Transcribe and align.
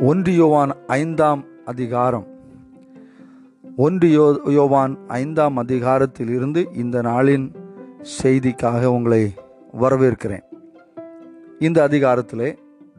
ஒன்று 0.00 0.34
யோவான் 0.34 0.72
ஐந்தாம் 0.86 1.44
அதிகாரம். 1.64 2.26
ஒன்று 3.76 4.08
யோ 4.08 4.50
யோவான் 4.50 4.98
ஐந்தாம் 5.08 5.56
அதிகாரத்தில் 5.56 6.28
இருந்து 6.28 6.68
இந்த 6.72 7.02
நாளின் 7.02 7.52
செய்திக்காக 8.22 8.84
உங்களை 8.84 9.34
வரவேற்கிறேன். 9.80 10.44
இந்த 11.58 11.88
அதிகாரத்திலே 11.88 12.56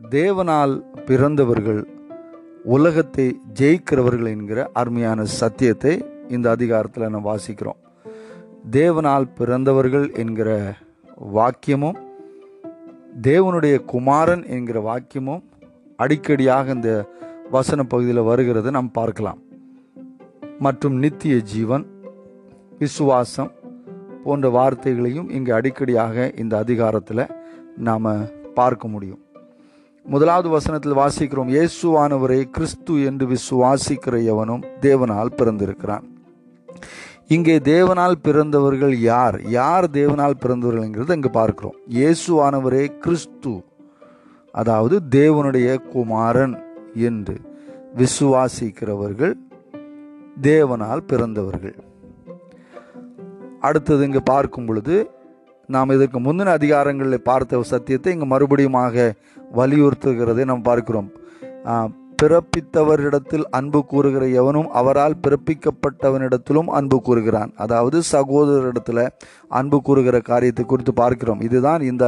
தேவனால் 0.09 0.83
பிறந்தவர்கள் 1.05 1.87
உலகத்தை 2.63 3.39
ஜெயிக்கிறவர்கள் 3.53 4.27
என்கிற 4.27 4.69
அருமையான 4.73 5.23
சத்தியத்தை 5.23 6.05
இந்த 6.27 6.49
அதிகாரத்தில் 6.49 7.09
நம்ம 7.09 7.35
வாசிக்கிறோம். 7.35 7.81
தேவனால் 8.71 9.31
பிறந்தவர்கள் 9.35 10.11
என்கிற 10.11 10.75
வாக்கியமும் 11.21 11.97
தேவனுடைய 13.21 13.85
குமாரன் 13.85 14.47
என்கிற 14.47 14.79
வாக்கியமும் 14.79 15.43
அடிக்கடியாக 15.97 16.67
இந்த 16.67 17.09
வசன 17.51 17.83
பகுதியில் 17.83 18.21
வருகிறத. 18.21 18.71
நாம் 18.71 18.91
பார்க்கலாம். 18.91 19.39
மற்றும் 20.59 20.95
நித்திய 20.95 21.39
ஜீவன் 21.39 21.87
விசுவாசம் 22.79 23.51
போன்ற 24.23 24.49
வார்த்தைகளையும் 24.49 25.29
இங்கு 25.29 25.53
அடிக்கடியாக 25.53 26.39
இந்த 26.39 26.57
அதிகாரத்தில் 26.57 27.25
நாம் 27.77 28.05
பார்க்க 28.53 28.87
முடியும். 28.87 29.21
முதலாவது 30.03 30.49
வசனத்தில் 30.49 30.95
வாசிக்கிறோம். 30.95 31.49
இயேசுவானவரை 31.57 32.43
கிறிஸ்து 32.43 33.03
என்று 33.03 33.27
விசுவாசிக்கிற 33.27 34.25
எவனும் 34.25 34.63
தேவனால் 34.81 35.35
பிறந்திருக்கிறான். 35.35 36.16
இங்கே 37.29 37.55
தேவனால் 37.71 38.15
பிறந்தவர்கள் 38.25 38.93
யார்? 38.99 39.37
யார் 39.49 39.85
தேவனால் 39.97 40.41
பிறந்தவர்கள்ங்கிறது 40.43 41.17
இங்கே 41.17 41.31
பார்க்கிறோம். 41.39 41.75
இயேசுவானவரே 41.97 42.83
கிறிஸ்து. 43.03 43.53
அதாவது 44.53 44.95
தேவனுடைய 45.19 45.69
குமாரன் 45.93 46.55
என்று 47.09 47.35
விசுவாசிக்கிறவர்கள் 47.99 49.35
தேவனால் 50.41 51.03
பிறந்தவர்கள். 51.11 51.77
அடுத்தது 53.67 54.01
இங்கே 54.07 54.23
பார்க்கும் 54.33 54.67
பொழுது 54.67 54.95
நாம் 55.75 55.93
இதற்கு 55.95 56.19
முந்தின 56.25 56.51
அதிகாரங்களில் 56.59 57.27
பார்த்த 57.29 57.61
சத்தியத்தை 57.73 58.11
இங்கே 58.15 58.27
மறுபடியுமாக 58.33 59.13
வலியுறுத்துகிறதை 59.59 60.43
நாம் 60.51 60.67
பார்க்கிறோம். 60.69 61.09
பிறப்பித்தவரிடத்தில் 62.21 63.43
அன்பு 63.57 63.79
கூறுகிற 63.91 64.23
எவனும் 64.41 64.69
அவரால் 64.79 65.15
பிறப்பிக்கப்பட்டவனிடத்திலும் 65.25 66.69
அன்பு 66.77 66.97
கூறுகிறான். 67.07 67.51
அதாவது 67.63 67.97
சகோதரரிடத்தில் 68.11 69.03
அன்பு 69.59 69.77
கூறுகிற 69.81 70.19
காரியத்தை 70.29 70.65
குறித்து 70.65 70.93
பார்க்கிறோம். 70.93 71.41
இதுதான் 71.47 71.81
இந்த 71.81 72.05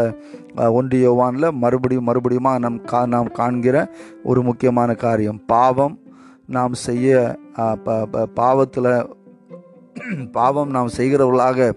ஒன்றியோவானில் 0.78 1.58
மறுபடியும் 1.64 2.08
மறுபடியும் 2.10 2.50
நம் 2.66 2.80
கா 2.92 3.02
நாம் 3.16 3.32
காண்கிற 3.40 3.78
ஒரு 4.24 4.42
முக்கியமான 4.50 4.96
காரியம். 5.06 5.40
பாவம் 5.46 5.96
நாம் 6.58 6.76
செய்ய 6.86 7.38
பாவத்தில் 8.40 8.92
பாவம் 10.38 10.74
நாம் 10.76 10.96
செய்கிறவர்களாக 10.98 11.70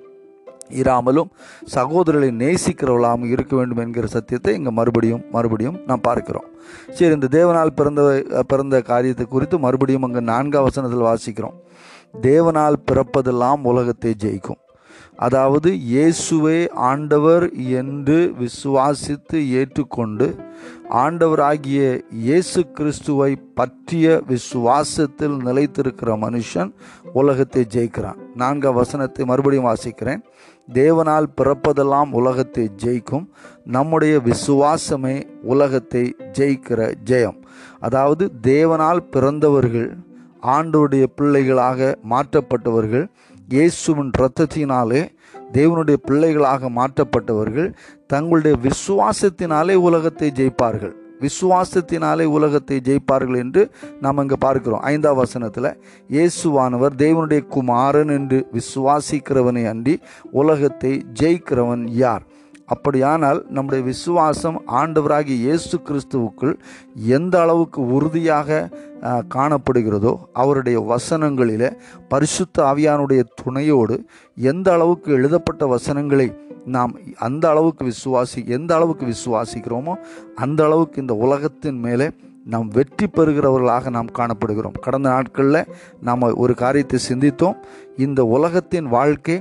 இராமலும் 0.71 1.31
சகோதரர்களை 1.75 2.31
நேசிக்கிறவர்களாகவும் 2.43 3.31
இருக்க 3.35 3.53
வேண்டும் 3.57 3.83
என்கிற 3.85 4.07
சத்தியத்தை 4.17 4.55
இங்கே 4.59 4.73
மறுபடியும் 4.79 5.25
மறுபடியும் 5.37 5.79
நாம் 5.91 6.07
பார்க்கிறோம். 6.09 6.49
சரி 6.97 7.13
இந்த 7.19 7.31
தேவனால் 7.39 7.77
பிறந்த 7.79 8.03
பிறந்த 8.53 8.83
காரியத்தை 8.91 9.27
குறித்து 9.27 9.59
மறுபடியும் 9.67 10.07
அங்கே 10.09 10.23
நான்காம் 10.33 10.67
வசனத்தில் 10.69 11.09
வாசிக்கிறோம். 11.11 11.57
தேவனால் 12.31 12.85
பிறப்பதெல்லாம் 12.91 13.63
உலகத்தை 13.73 14.13
ஜெயிக்கும். 14.25 14.61
அதாவது 15.27 15.71
இயேசுவே 15.93 16.59
ஆண்டவர் 16.91 17.45
என்று 17.81 18.17
விசுவாசித்து 18.41 19.39
ஏற்றுக்கொண்டு 19.59 20.27
ஆண்டவராகிய 21.03 21.81
இயேசு 22.25 22.61
கிறிஸ்துவை 22.77 23.31
பற்றிய 23.59 24.07
விசுவாசத்தில் 24.33 25.37
நிலைத்திருக்கிற 25.47 26.17
மனுஷன் 26.25 26.71
உலகத்தை 27.21 27.63
ஜெயிக்கிறான். 27.75 28.21
நான்காம் 28.43 28.79
வசனத்தை 28.81 29.25
மறுபடியும் 29.31 29.69
வாசிக்கிறேன். 29.71 30.23
தேவனால் 30.69 31.27
பிறப்பதெல்லாம் 31.39 32.11
உலகத்தை 32.13 32.71
ஜெயிக்கும். 32.85 33.27
நம்முடைய 33.65 34.21
விசுவாசமே 34.29 35.17
உலகத்தை 35.43 36.05
ஜெயிக்கிற 36.39 36.81
ஜெயம். 37.05 37.39
அதாவது 37.79 38.25
தேவனால் 38.43 39.03
பிறந்தவர்கள் 39.11 39.91
ஆண்டோடைய 40.57 41.05
பிள்ளைகளாக 41.17 41.97
மாற்றப்பட்டவர்கள் 42.11 43.07
இயேசுவின் 43.49 44.11
இரத்தத்தினாலே 44.19 45.03
தேவனுடைய 45.53 45.97
பிள்ளைகளாக 46.09 46.71
மாற்றப்பட்டவர்கள் 46.79 47.69
தங்களுடைய 48.07 48.57
விசுவாசத்தினாலே 48.67 49.75
உலகத்தை 49.75 50.33
ஜெயிப்பார்கள். 50.39 50.95
விசுவாசத்தினாலே 51.23 52.25
உலகத்தை 52.25 52.81
ஜெயிப்பார்கள் 52.85 53.39
என்று 53.39 53.63
நாம் 54.01 54.19
இங்கே 54.19 54.35
பார்க்கிறோம். 54.39 54.81
ஐந்தாம் 54.81 55.17
வசனத்தில் 55.17 55.71
இயேசுவானவர் 56.11 56.95
தேவனுடைய 56.97 57.47
குமாரன் 57.47 58.09
என்று 58.09 58.41
விசுவாசிக்கிறவனை 58.53 59.65
அன்றி 59.69 59.99
உலகத்தை 60.31 60.93
ஜெயிக்கிறவன் 61.21 61.85
யார்? 61.89 62.25
அப்படியானால் 62.75 63.41
நம்முடைய 63.55 63.83
விசுவாசம் 63.91 64.59
ஆண்டவராகிய 64.81 65.37
இயேசு 65.45 65.77
கிறிஸ்துவுக்குள் 65.89 66.55
எந்த 67.17 67.35
அளவுக்கு 67.45 67.81
உறுதியாக 67.97 68.69
காணப்படுகிறதோ 69.37 70.13
அவருடைய 70.43 70.79
வசனங்களில் 70.93 71.69
பரிசுத்த 72.09 72.65
ஆவியானுடைய 72.71 73.23
துணையோடு 73.43 73.97
எந்த 74.51 74.69
அளவுக்கு 74.77 75.11
எழுதப்பட்ட 75.19 75.67
வசனங்களை 75.75 76.29
நாம் 76.75 76.93
அந்த 77.27 77.45
அளவுக்கு 77.53 77.85
விசுவாசி 77.93 78.41
எந்த 78.57 78.71
அளவுக்கு 78.77 79.07
விசுவாசிக்கிறோமோ 79.15 79.95
அந்த 80.45 80.61
அளவுக்கு 80.65 81.01
இந்த 81.05 81.15
உலகத்தின் 81.25 81.81
மேலே 81.87 82.07
நாம் 82.53 82.69
வெற்றி 82.77 83.07
பெறுகிறவர்களாக 83.07 83.91
நாம் 83.97 84.15
காணப்படுகிறோம். 84.19 84.79
கடந்த 84.85 85.09
நாட்களில் 85.15 85.69
நாம் 86.09 86.23
ஒரு 86.45 86.55
காரியத்தை 86.63 86.99
சிந்தித்தோம். 87.09 87.59
இந்த 88.05 88.21
உலகத்தின் 88.37 88.89
வாழ்க்கை 88.97 89.37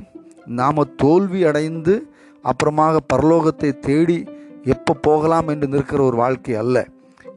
நாம் 0.60 0.90
தோல்வி 1.04 1.42
அடைந்து 1.50 1.96
அப்புறமாக 2.44 2.98
பரலோகத்தை 3.14 3.80
தேடி 3.80 4.26
எப்போ 4.64 4.94
போகலாம் 4.94 5.48
என்று 5.48 5.68
நிற்கிற 5.68 6.04
ஒரு 6.04 6.16
வாழ்க்கை 6.16 6.56
அல்ல. 6.56 6.88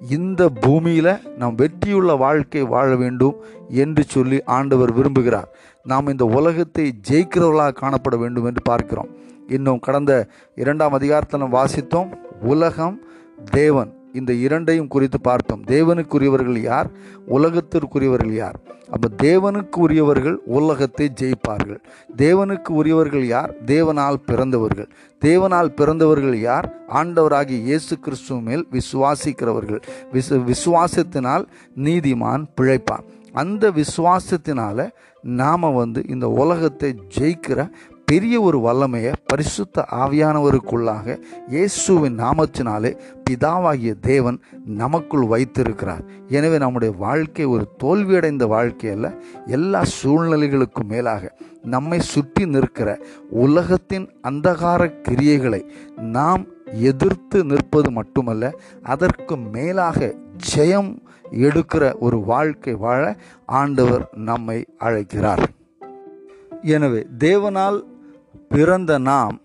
இந்த 0.09 0.49
பூமியில் 0.49 1.21
நாம் 1.39 1.55
வெற்றியுள்ள 1.55 2.17
வாழ்க்கை 2.17 2.63
வாழ 2.63 2.97
வேண்டும் 2.97 3.37
என்று 3.69 4.03
சொல்லி 4.05 4.43
ஆண்டவர் 4.43 4.93
விரும்புகிறார். 4.93 5.49
நாம் 5.83 6.07
இந்த 6.07 6.25
உலகத்தை 6.25 6.95
ஜெயிக்கிறவர்களாக 7.11 7.79
காணப்பட 7.81 8.19
வேண்டும் 8.19 8.45
என்று 8.45 8.63
பார்க்கிறோம். 8.63 9.11
இன்னும் 9.49 9.79
கடந்த 9.79 10.29
இரண்டாம் 10.55 10.93
அதிகாரத்தில் 10.93 11.41
நாம் 11.41 11.57
வாசித்தோம் 11.61 12.11
உலகம் 12.41 12.97
தேவன். 13.51 13.93
இந்த 14.15 14.33
இரண்டையும் 14.33 14.91
குறித்து 14.95 15.19
பார்த்தோம் 15.21 15.63
தேவனுக்குரியவர்கள் 15.67 16.61
யார்? 16.63 16.89
உலகத்திற்குரியவர்கள் 17.29 18.35
யார்? 18.43 18.59
அப்போ 18.95 19.09
தேவனுக்கு 19.23 19.79
உரியவர்கள் 19.87 20.37
உலகத்தை 20.59 21.07
ஜெயிப்பார்கள். 21.21 21.81
தேவனுக்கு 22.17 22.71
உரியவர்கள் 22.81 23.27
யார்? 23.27 23.51
தேவனால் 23.67 24.19
பிறந்தவர்கள். 24.27 24.89
தேவனால் 25.23 25.71
பிறந்தவர்கள் 25.81 26.39
யார்? 26.41 26.69
ஆண்டவராகிய 27.01 27.59
இயேசு 27.69 27.95
கிறிஸ்துவ 27.99 28.39
மேல் 28.41 28.65
விசுவாசிக்கிறவர்கள். 28.73 29.83
விசு 30.13 30.39
விசுவாசத்தினால் 30.51 31.47
நீதிமான் 31.87 32.45
பிழைப்பான். 32.61 33.05
அந்த 33.33 33.73
விசுவாசத்தினால 33.81 34.89
நாம் 35.43 35.73
வந்து 35.73 36.01
இந்த 36.09 36.27
உலகத்தை 36.43 36.91
ஜெயிக்கிற 37.19 37.61
பெரிய 38.15 38.41
ஒரு 38.41 38.59
வல்லமையை 38.59 39.13
பரிசுத்த 39.27 39.87
ஆவியானவருக்குள்ளாக 39.91 41.17
இயேசுவின் 41.49 42.19
நாமத்தினாலே 42.19 43.01
பிதாவாகிய 43.25 43.93
தேவன் 44.01 44.39
நமக்குள் 44.65 45.27
வைத்திருக்கிறார். 45.27 46.03
எனவே 46.29 46.59
நம்முடைய 46.59 46.95
வாழ்க்கை 46.99 47.45
ஒரு 47.45 47.65
தோல்வியடைந்த 47.83 48.47
வாழ்க்கையில் 48.47 49.09
எல்லா 49.47 49.83
சூழ்நிலைகளுக்கும் 50.03 50.89
மேலாக 50.89 51.33
நம்மை 51.63 51.99
சுற்றி 52.01 52.47
நிற்கிற 52.47 52.99
உலகத்தின் 53.31 54.07
அந்தகார 54.23 54.93
கிரியைகளை 55.09 55.63
நாம் 55.97 56.45
எதிர்த்து 56.73 57.45
நிற்பது 57.45 57.91
மட்டுமல்ல 57.91 58.53
அதற்கு 58.83 59.37
மேலாக 59.37 60.15
ஜெயம் 60.57 60.93
எடுக்கிற 61.31 61.99
ஒரு 61.99 62.21
வாழ்க்கை 62.21 62.75
வாழ 62.75 63.17
ஆண்டவர் 63.47 64.09
நம்மை 64.15 64.67
அழைக்கிறார். 64.79 65.45
எனவே 66.63 67.07
தேவனால் 67.19 67.93
பிறந்த 68.55 68.93
நாம் 69.09 69.37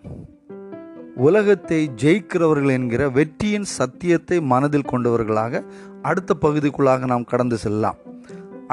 உலகத்தை 1.27 1.79
ஜெயிக்கிறவர்கள் 2.01 2.73
என்கிற 2.75 3.03
வெற்றியின் 3.15 3.65
சத்தியத்தை 3.77 4.37
மனதில் 4.51 4.89
கொண்டவர்களாக 4.91 5.61
அடுத்த 6.09 6.35
பகுதிக்குள்ளாக 6.41 7.07
நாம் 7.13 7.29
கடந்து 7.31 7.57
செல்லலாம். 7.63 7.97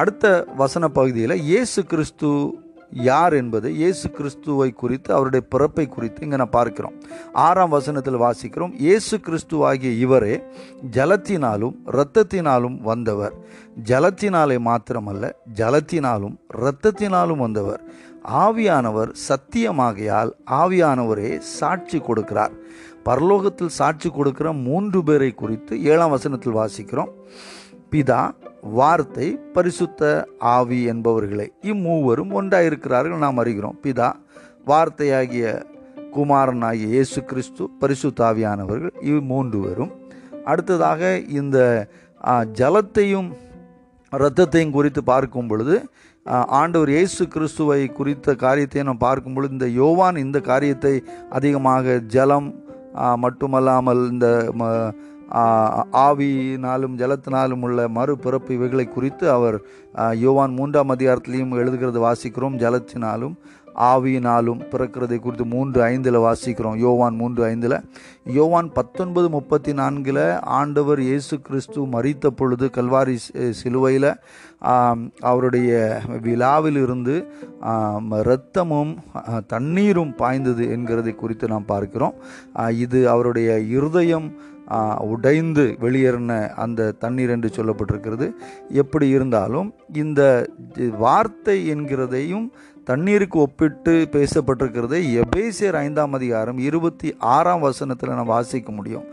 அடுத்த 0.01 0.45
வசன 0.61 0.89
பகுதியில் 0.99 1.43
இயேசு 1.51 1.83
கிறிஸ்து 1.93 2.31
யார் 3.07 3.35
என்பதை 3.35 3.71
இயேசு 3.79 4.07
கிறிஸ்துவை 4.17 4.69
குறித்து 4.83 5.11
அவருடைய 5.15 5.43
பிறப்பை 5.53 5.87
குறித்து 5.95 6.25
இங்கே 6.27 6.39
நான் 6.43 6.57
பார்க்கிறோம். 6.59 6.99
ஆறாம் 7.47 7.73
வசனத்தில் 7.77 8.23
வாசிக்கிறோம் 8.25 8.75
இயேசு 8.85 9.17
கிறிஸ்துவாகிய 9.27 9.93
இவரே 10.05 10.35
ஜலத்தினாலும் 10.97 11.75
இரத்தத்தினாலும் 11.95 12.77
வந்தவர். 12.91 13.35
ஜலத்தினாலே 13.91 14.59
மாத்திரமல்ல 14.69 15.33
ஜலத்தினாலும் 15.61 16.37
இரத்தத்தினாலும் 16.61 17.43
வந்தவர். 17.47 17.83
ஆவியானவர் 18.45 19.11
சத்தியமாகையால் 19.29 20.31
ஆவியானவரே 20.61 21.31
சாட்சி 21.39 21.99
கொடுக்கிறார். 21.99 22.55
பரலோகத்தில் 23.05 23.77
சாட்சி 23.79 24.09
கொடுக்கிற 24.11 24.53
மூன்று 24.53 25.01
பேரை 25.03 25.31
குறித்து 25.35 25.83
ஏழாம் 25.83 26.11
வசனத்தில் 26.11 26.59
வாசிக்கிறோம். 26.61 27.13
பிதா 27.93 28.23
வார்த்தை 28.79 29.27
பரிசுத்த 29.53 30.29
ஆவி 30.39 30.79
என்பவர்களே 30.93 31.47
இம்மூவரும் 31.71 32.33
ஒன்றாயிருக்கிறார்கள் 32.41 33.25
நாம் 33.25 33.41
அறிகிறோம். 33.45 33.77
பிதா 33.85 34.09
வார்த்தையாகிய 34.67 35.47
குமாரனாகிய 36.17 36.87
இயேசு 36.87 37.25
கிறிஸ்து 37.25 37.65
பரிசுத்த 37.81 38.25
ஆவியானவர்கள் 38.31 38.95
இவ் 39.11 39.23
மூன்று 39.33 39.59
பேரும் 39.65 39.93
அடுத்ததாக 40.45 41.19
இந்த 41.41 41.59
ஜலத்தையும் 42.59 43.29
இரத்தத்தையும் 44.13 44.71
குறித்து 44.71 45.01
பார்க்கும் 45.05 45.49
பொழுது 45.49 45.77
ஆண்டவர் 46.59 46.91
இயேசு 46.97 47.23
கிறிஸ்துவை 47.35 47.81
குறித்த 47.99 48.35
காரியத்தை 48.45 48.83
நாம் 48.89 49.05
பார்க்கும் 49.05 49.35
பொழுது 49.35 49.57
இந்த 49.57 49.69
யோவான் 49.81 50.17
இந்த 50.27 50.39
காரியத்தை 50.51 50.95
அதிகமாக 51.39 51.99
ஜலம் 52.15 52.49
மட்டுமல்லாமல் 53.25 54.03
இந்த 54.13 54.29
ம, 54.61 54.71
ஆவியினாலும் 56.07 56.95
ஜலத்தினாலும் 57.01 57.63
உள்ள 57.67 57.89
மறுபிறப்பு 57.97 58.51
இவைகளை 58.57 58.87
குறித்து 58.89 59.25
அவர் 59.31 59.59
யோவான் 60.25 60.53
மூன்றாம் 60.59 60.93
அதிகாரத்திலையும் 60.95 61.55
எழுதுகிறது 61.61 62.01
வாசிக்கிறோம். 62.07 62.59
ஜலத்தினாலும் 62.65 63.37
ஆவியினாலும் 63.91 64.61
பிறக்கிறதை 64.73 65.17
குறித்து 65.21 65.47
மூன்று 65.55 65.81
ஐந்தில் 65.93 66.19
வாசிக்கிறோம். 66.27 66.77
யோவான் 66.85 67.17
மூன்று 67.21 67.43
ஐந்தில். 67.51 67.77
யோவான் 68.37 68.69
பத்தொன்பது 68.79 69.29
முப்பத்தி 69.37 69.73
நான்கில் 69.81 70.23
ஆண்டவர் 70.59 71.01
இயேசு 71.09 71.35
கிறிஸ்து 71.49 71.81
மறித்த 71.95 72.31
பொழுது 72.39 72.69
கல்வாரி 72.77 73.17
சிலுவையில் 73.61 74.11
அவருடைய 75.21 75.71
விழாவில் 76.23 76.79
இருந்து 76.83 77.15
இரத்தமும் 78.23 78.93
தண்ணீரும் 79.47 80.13
பாய்ந்தது 80.15 80.65
என்கிறதை 80.77 81.15
குறித்து 81.15 81.49
நாம் 81.49 81.71
பார்க்கிறோம். 81.73 82.15
இது 82.85 83.01
அவருடைய 83.15 83.59
இருதயம் 83.79 84.29
உடைந்து 85.13 85.65
வெளியேறின 85.81 86.37
அந்த 86.65 86.95
தண்ணீர் 87.03 87.33
என்று 87.35 87.51
சொல்லப்பட்டிருக்கிறது. 87.57 88.27
எப்படி 88.83 89.09
இருந்தாலும் 89.09 89.69
இந்த 90.05 90.23
வார்த்தை 90.99 91.59
என்கிறதையும் 91.75 92.47
தண்ணீருக்கு 92.89 93.39
ஒப்பிட்டு 93.45 93.93
பேசப்பட்டிருக்கிறது 94.13 94.99
எபேசியர் 95.23 95.77
ஐந்தாம் 95.79 96.13
அதிகாரம் 96.13 96.59
இருபத்தி 96.67 97.09
ஆறாம் 97.35 97.65
வசனத்தில் 97.65 98.13
நாம் 98.19 98.31
வாசிக்க 98.35 98.73
முடியும். 98.73 99.07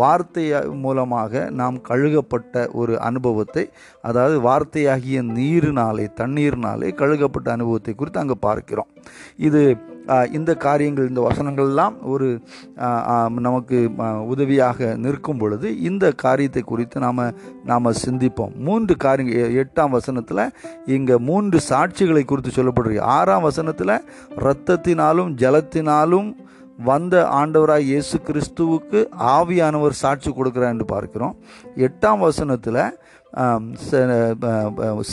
வார்த்தை 0.00 0.44
மூலமாக 0.84 1.42
நாம் 1.60 1.78
கழுகப்பட்ட 1.88 2.64
ஒரு 2.80 2.94
அனுபவத்தை 3.08 3.64
அதாவது 4.08 4.36
வார்த்தையாகிய 4.48 5.22
நீரினாலே 5.38 6.06
தண்ணீர்னாலே 6.22 6.90
கழுகப்பட்ட 7.02 7.50
அனுபவத்தை 7.56 7.94
குறித்து 7.94 8.22
அங்கே 8.22 8.38
பார்க்கிறோம். 8.46 8.90
இது 9.48 9.62
இந்த 10.32 10.54
காரியங்கள் 10.54 11.08
இந்த 11.08 11.28
வசனங்கள்லாம் 11.30 11.94
ஒரு 12.02 12.40
நமக்கு 13.38 13.90
உதவியாக 14.26 14.94
நிற்கும் 14.96 15.38
பொழுது 15.38 15.80
இந்த 15.80 16.12
காரியத்தை 16.12 16.62
குறித்து 16.62 17.00
நாம் 17.00 17.32
நாம் 17.64 17.84
சிந்திப்போம். 17.84 18.54
மூன்று 18.54 18.96
காரியங்கள் 18.96 19.54
எ- 19.54 19.64
எட்டாம் 19.64 19.90
வசனத்தில் 19.90 20.52
இங்கே 20.86 21.18
மூன்று 21.18 21.60
சாட்சிகளை 21.68 22.24
குறித்து 22.24 22.50
சொல்லப்படுறது 22.50 23.00
ஆறாம் 23.00 23.42
வசனத்தில் 23.42 24.02
இரத்தத்தினாலும் 24.36 25.34
ஜலத்தினாலும் 25.34 26.34
வந்த 26.84 27.28
ஆண்டவராக 27.32 27.80
இயேசு 27.80 28.18
கிறிஸ்துவுக்கு 28.18 29.06
ஆவியானவர் 29.20 29.88
சாட்சி 29.88 30.30
கொடுக்குறான்னு 30.30 30.68
என்று 30.68 30.84
பார்க்கிறோம். 30.84 31.36
எட்டாம் 31.76 32.18
வசனத்தில் 32.18 32.98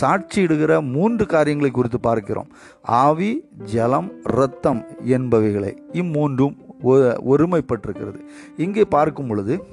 சாட்சியிடுகிற 0.02 0.92
மூன்று 0.92 1.26
காரியங்களை 1.26 1.72
குறித்து 1.72 2.00
பார்க்கிறோம். 2.00 2.48
ஆவி 2.82 3.46
ஜலம் 3.64 4.12
இரத்தம் 4.24 4.86
என்பவைகளை. 5.06 5.78
இம்மூன்றும் 5.92 6.56
ஒ- 6.82 7.36
ஒருமைப்பட்டிருக்கிறது. 7.36 8.20
இங்கே 8.58 8.86
பார்க்கும் 8.86 9.28
பொழுது 9.28 9.64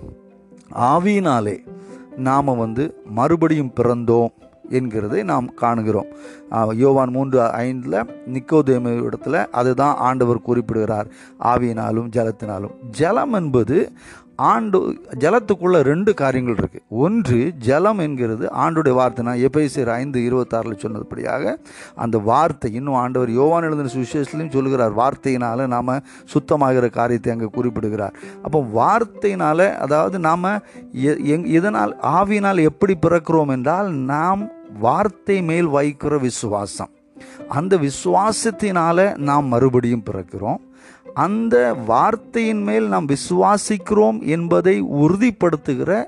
ஆவியினாலே 0.74 1.66
நாம் 2.16 2.56
வந்து 2.56 3.02
மறுபடியும் 3.04 3.72
பிறந்தோம் 3.76 4.30
என்கிறதை 4.70 5.24
நாம் 5.24 5.54
காணுகிறோம். 5.54 6.06
யோவான் 6.74 7.10
மூன்று 7.10 7.42
ஐந்தில் 7.42 8.26
நிக்கோதேம 8.32 9.10
இடத்துல 9.10 9.46
அதுதான் 9.46 9.96
ஆண்டவர் 9.96 10.42
குறிப்பிடுகிறார். 10.42 11.06
ஆவியினாலும் 11.40 12.08
ஜலத்தினாலும். 12.08 12.74
ஜலம் 12.90 13.32
என்பது 13.32 13.92
ஆண்டு 14.48 14.78
ஜலத்துக்குள்ள 15.22 15.76
ரெண்டு 15.88 16.10
காரியங்கள் 16.20 16.58
இருக்குது 16.60 16.84
ஒன்று 17.04 17.38
ஜலம் 17.66 18.00
என்கிறது 18.04 18.44
ஆண்டுடைய 18.64 18.94
வார்த்தை 18.98 19.22
நான் 19.28 19.42
எபேசியர் 19.48 19.90
ஐந்து 19.94 20.18
இருபத்தாறில் 20.28 20.80
சொன்னதுபடியாக 20.82 21.54
அந்த 22.04 22.18
வார்த்தை 22.28 22.70
இன்னும் 22.78 22.98
ஆண்டவர் 23.02 23.32
யோவான் 23.38 23.66
எழுதின 23.68 23.92
சுவிசேஷத்திலையும் 23.96 24.54
சொல்லுகிறார் 24.56 24.94
வார்த்தையினால் 25.00 25.64
நாம் 25.74 25.90
சுத்தமாகிற 26.34 26.88
காரியத்தை 26.98 27.32
அங்கே 27.34 27.48
குறிப்பிடுகிறார். 27.56 28.14
அப்போ 28.46 28.60
வார்த்தையினால் 28.78 29.66
அதாவது 29.86 30.18
நாம் 30.28 30.48
எங் 31.34 31.46
இதனால் 31.56 31.94
ஆவியினால் 32.16 32.66
எப்படி 32.70 32.96
பிறக்கிறோம் 33.06 33.52
என்றால் 33.56 33.90
நாம் 34.14 34.42
வார்த்தை 34.86 35.38
மேல் 35.50 35.70
வைக்கிற 35.76 36.14
விசுவாசம். 36.28 36.92
அந்த 37.58 37.74
விசுவாசத்தினால 37.86 38.98
நாம் 39.28 39.46
மறுபடியும் 39.54 40.06
பிறக்கிறோம். 40.08 40.60
அந்த 41.14 41.74
வார்த்தையின் 41.74 42.62
மேல் 42.62 42.88
நாம் 42.88 43.06
விசுவாசிக்கிறோம் 43.06 44.26
என்பதை 44.26 44.82
உறுதிப்படுத்துகிற 44.82 46.04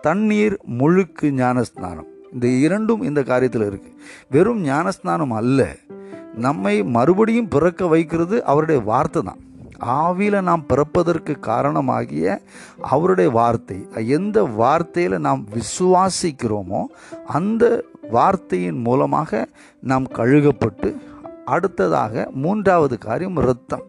தண்ணீர் 0.00 0.58
முழுக்கு 0.78 1.22
ஞானஸ்நானம். 1.22 2.08
இந்த 2.32 2.46
இரண்டும் 2.46 3.02
இந்த 3.02 3.20
காரியத்தில் 3.20 3.66
இருக்கு. 3.66 3.92
வெறும் 4.30 4.64
ஞானஸ்நானம் 4.64 5.30
அல்ல. 5.30 5.76
நம்மை 6.34 6.82
மறுபடியும் 6.82 7.48
பிறக்க 7.48 7.86
வைக்கிறது 7.86 8.44
அவருடைய 8.44 8.80
வார்த்தை 8.80 9.22
தான். 9.22 9.38
ஆவியில் 9.86 10.42
நாம் 10.42 10.66
பிறப்பதற்கு 10.66 11.38
காரணமாகிய 11.40 12.40
அவருடைய 12.80 13.30
வார்த்தை. 13.30 13.88
எந்த 14.06 14.48
வார்த்தையில் 14.58 15.18
நாம் 15.18 15.44
விசுவாசிக்கிறோமோ 15.54 16.84
அந்த 17.26 17.84
வார்த்தையின் 18.10 18.80
மூலமாக 18.80 19.48
நாம் 19.80 20.06
கழுகப்பட்டு 20.06 20.96
அடுத்ததாக 21.44 22.28
மூன்றாவது 22.32 22.98
காரியம் 22.98 23.36
இரத்தம். 23.36 23.82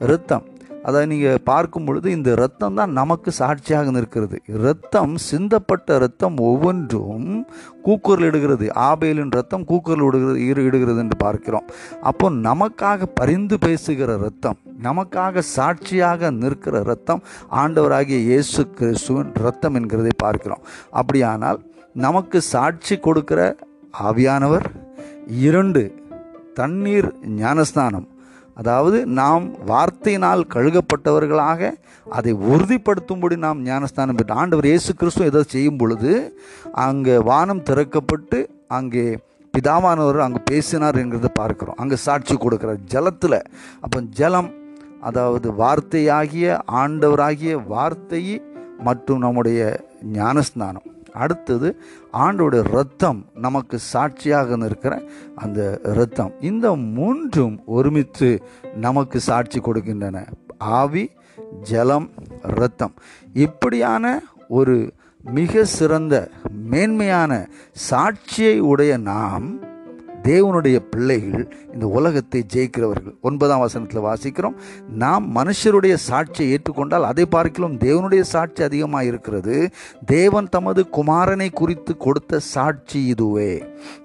இரத்தம். 0.00 0.44
அதை 0.82 1.06
நீங்கள் 1.06 1.40
பார்க்கும் 1.44 1.84
பொழுது 1.86 2.10
இந்த 2.10 2.32
இரத்தம் 2.32 2.74
தான் 2.74 2.92
நமக்கு 2.92 3.30
சாட்சியாக 3.32 3.90
நிற்கிறது. 3.90 4.36
இரத்தம் 4.46 5.16
சிந்தப்பட்ட 5.30 5.94
இரத்தம் 5.94 6.36
ஒவ்வொன்றும் 6.36 7.46
கூக்குரல் 7.82 8.26
இடுகிறது. 8.28 8.66
ஆபேலின் 8.74 9.32
இரத்தம் 9.32 9.64
கூக்குரல் 9.64 10.06
இடுகிறது 10.08 10.46
இரு 10.46 10.64
இடுகிறது 10.64 10.98
என்று 10.98 11.16
பார்க்கிறோம். 11.16 11.66
அப்போ 12.00 12.30
நமக்காக 12.30 13.08
பரிந்து 13.14 13.58
பேசுகிற 13.58 14.14
இரத்தம் 14.14 14.58
நமக்காக 14.82 15.42
சாட்சியாக 15.56 16.30
நிற்கிற 16.30 16.80
இரத்தம் 16.80 17.22
ஆண்டவராகிய 17.50 18.18
இயேசு 18.30 18.62
கிறிஸ்துவின் 18.78 19.32
இரத்தம் 19.34 19.74
என்கிறதை 19.74 20.14
பார்க்கிறோம். 20.16 20.64
அப்படியானால் 20.90 21.60
நமக்கு 21.92 22.40
சாட்சி 22.40 22.96
கொடுக்கிற 22.98 23.56
ஆவியானவர் 24.08 24.66
இரண்டு 25.26 25.82
தண்ணீர் 26.54 27.08
ஞானஸ்நானம் 27.36 28.06
அதாவது 28.56 29.06
நாம் 29.06 29.44
வார்த்தையினால் 29.66 30.42
கழுகப்பட்டவர்களாக 30.54 31.70
அதை 32.06 32.32
உறுதிப்படுத்தும்படி 32.32 33.36
நாம் 33.36 33.62
ஞானஸ்தானம் 33.62 34.14
பெற்ற 34.14 34.34
ஆண்டவர் 34.34 34.64
இயேசு 34.64 34.94
கிறிஸ்து 34.94 35.24
ஏதாவது 35.24 35.48
செய்யும் 35.48 35.76
பொழுது 35.76 36.12
அங்கே 36.72 37.16
வானம் 37.18 37.62
திறக்கப்பட்டு 37.62 38.40
அங்கே 38.68 39.04
பிதாவானவர் 39.54 40.18
அங்கே 40.18 40.40
பேசினார் 40.50 41.00
என்கிறத 41.02 41.28
பார்க்குறோம். 41.38 41.76
அங்கே 41.76 41.96
சாட்சி 41.96 42.34
கொடுக்கிறார். 42.36 42.80
ஜலத்தில் 42.84 43.38
அப்போ 43.80 44.00
ஜலம் 44.10 44.50
அதாவது 45.00 45.48
வார்த்தையாகிய 45.52 46.58
ஆண்டவராகிய 46.72 47.54
வார்த்தை 47.68 48.22
மற்றும் 48.84 49.18
நம்முடைய 49.18 49.60
ஞானஸ்நானம் 50.12 50.86
அடுத்தது 51.16 51.68
ஆண்டோட 52.12 52.62
ரத்தம் 52.62 53.20
நமக்கு 53.34 53.78
சாட்சியாக 53.78 54.56
நிற்கிற 54.56 54.94
அந்த 55.34 55.80
ரத்தம் 55.82 56.32
இந்த 56.40 56.76
மூன்றும் 56.76 57.62
ஒருமித்து 57.66 58.42
நமக்கு 58.76 59.20
சாட்சி 59.20 59.60
கொடுக்கின்றன. 59.60 60.26
ஆவி 60.58 61.04
ஜலம் 61.62 62.08
ரத்தம் 62.42 62.94
இப்படியான 63.32 64.22
ஒரு 64.48 64.76
மிக 65.24 65.64
சிறந்த 65.64 66.14
மேன்மையான 66.70 67.32
சாட்சியை 67.90 68.58
உடைய 68.58 68.96
நாம் 68.96 69.46
தேவனுடைய 70.28 70.76
பிள்ளைகள் 70.92 71.44
இந்த 71.74 71.86
உலகத்தை 71.98 72.40
ஜெயிக்கிறவர்கள். 72.54 73.14
ஒன்பதாம் 73.28 73.62
வசனத்தில் 73.64 74.06
வாசிக்கிறோம் 74.08 74.56
நாம் 75.02 75.24
மனுஷருடைய 75.36 75.94
சாட்சியை 76.08 76.48
ஏற்றுக்கொண்டால் 76.54 77.08
அதை 77.10 77.24
பார்க்கலாம் 77.36 77.76
தேவனுடைய 77.86 78.22
சாட்சி 78.32 78.62
அதிகமாக 78.68 79.08
இருக்கிறது 79.10 79.56
தேவன் 80.06 80.48
தமது 80.48 80.82
குமாரனை 80.98 81.48
குறித்து 81.52 81.94
கொடுத்த 81.96 82.40
சாட்சி 82.54 83.00
இதுவே. 83.06 83.52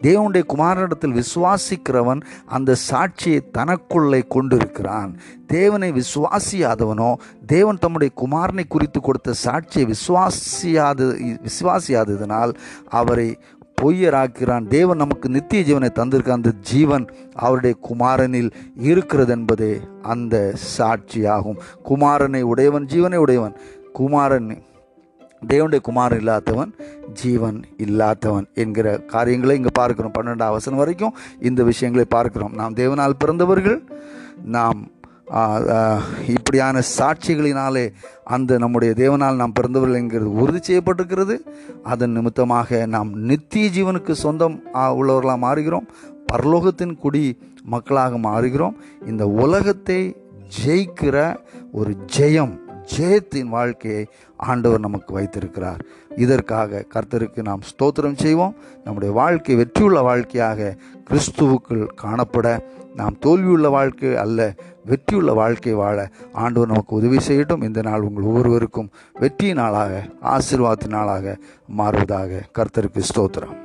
தேவனுடைய 0.01 0.43
குமாரனிடத்தில் 0.53 1.17
விசுவாசிக்கிறவன் 1.21 2.23
அந்த 2.57 2.75
சாட்சியை 2.89 3.39
தனக்குள்ளே 3.57 4.21
கொண்டிருக்கிறான். 4.27 5.13
தேவனை 5.47 5.89
விசுவாசியாதவனோ 5.91 7.09
தேவன் 7.53 7.81
தம்முடைய 7.85 8.11
குமாரனை 8.21 8.65
குறித்து 8.67 8.99
கொடுத்த 9.01 9.33
சாட்சியை 9.45 9.85
விசுவாசியாத 9.93 11.09
விசுவாசியாததினால் 11.47 12.53
அவரை 13.01 13.29
பொய்யராக்கிறான். 13.81 14.67
தேவன் 14.67 14.97
நமக்கு 14.97 15.29
நித்திய 15.29 15.61
ஜீவனை 15.67 15.89
தந்திருக்க 15.99 16.29
அந்த 16.29 16.51
ஜீவன் 16.59 17.05
அவருடைய 17.35 17.75
குமாரனில் 17.89 18.51
இருக்கிறது 18.75 19.31
என்பதே 19.31 19.79
அந்த 20.01 20.53
சாட்சியாகும். 20.77 21.61
குமாரனை 21.89 22.41
உடையவன் 22.41 22.85
ஜீவனை 22.85 23.15
உடையவன். 23.15 23.55
குமாரன் 23.93 24.49
தேவனுடைய 25.47 25.81
குமாரன் 25.81 26.19
இல்லாதவன் 26.19 26.71
ஜீவன் 27.13 27.59
இல்லாதவன் 27.77 28.47
என்கிற 28.53 28.97
காரியங்களை 28.97 29.55
இங்கே 29.55 29.69
பார்க்கிறோம். 29.73 30.13
பன்னெண்டாம் 30.19 30.51
வசனம் 30.51 30.79
வரைக்கும் 30.79 31.15
இந்த 31.39 31.63
விஷயங்களை 31.63 32.05
பார்க்கிறோம். 32.09 32.53
நாம் 32.53 32.73
தேவனால் 32.73 33.19
பிறந்தவர்கள் 33.19 33.79
நாம் 34.57 34.81
இப்படியான 36.33 36.81
சாட்சிகளினாலே 36.97 37.85
அந்த 38.23 38.57
நம்முடைய 38.57 38.93
தேவனால் 38.97 39.39
நாம் 39.41 39.57
பிறந்தவர்கள் 39.57 39.99
என்கிறது 39.99 40.31
உறுதி 40.43 40.61
செய்யப்பட்டிருக்கிறது. 40.67 41.35
அதன் 41.83 42.11
நிமித்தமாக 42.11 42.85
நாம் 42.85 43.11
நித்திய 43.29 43.69
ஜீவனுக்கு 43.75 44.11
சொந்தம் 44.11 44.57
உள்ளவர்களாக 44.73 45.39
மாறுகிறோம். 45.47 45.87
பரலோகத்தின் 46.31 46.95
குடி 47.03 47.25
மக்களாக 47.63 48.17
மாறுகிறோம். 48.17 48.75
இந்த 49.07 49.23
உலகத்தை 49.27 50.01
ஜெயிக்கிற 50.57 51.17
ஒரு 51.71 51.93
ஜெயம் 52.17 52.53
ஜெயத்தின் 52.95 53.49
வாழ்க்கையை 53.57 54.03
ஆண்டவர் 54.37 54.85
நமக்கு 54.85 55.11
வைத்திருக்கிறார். 55.13 55.81
இதற்காக 56.23 56.85
கர்த்தருக்கு 56.93 57.41
நாம் 57.49 57.67
ஸ்தோத்திரம் 57.69 58.17
செய்வோம். 58.23 58.55
நம்முடைய 58.85 59.11
வாழ்க்கை 59.13 59.55
வெற்றியுள்ள 59.55 60.01
வாழ்க்கையாக 60.01 60.75
கிறிஸ்துவுக்குள் 61.09 61.83
காணப்பட 62.03 62.47
நாம் 62.95 63.19
தோல்வியுள்ள 63.19 63.67
வாழ்க்கை 63.69 64.15
அல்ல 64.15 64.39
வெற்றியுள்ள 64.85 65.33
வாழ்க்கை 65.33 65.73
வாழ 65.73 66.09
ஆண்டவர் 66.33 66.69
நமக்கு 66.69 66.95
உதவி 66.95 67.17
செய்யட்டும். 67.17 67.63
இந்த 67.63 67.81
நாள் 67.81 68.01
உங்கள் 68.01 68.23
ஒவ்வொருவருக்கும் 68.23 68.91
வெற்றி 69.13 69.53
நாளாக 69.53 70.03
ஆசீர்வாத 70.21 70.87
நாளாக 70.87 71.37
மாறுவதாக 71.77 72.41
கர்த்தருக்கு 72.53 73.01
ஸ்தோத்திரம். 73.13 73.60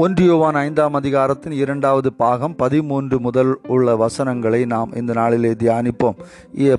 ஒன்றியோவான் 0.00 0.56
ஐந்தாம் 0.58 0.94
அதிகாரத்தின் 0.98 1.54
இரண்டாவது 1.62 2.10
பாகம் 2.20 2.54
பதிமூன்று 2.60 3.16
முதல் 3.24 3.50
உள்ள 3.74 3.96
வசனங்களை 4.02 4.60
நாம் 4.72 4.94
இந்த 5.00 5.12
நாளிலே 5.18 5.50
தியானிப்போம். 5.62 6.16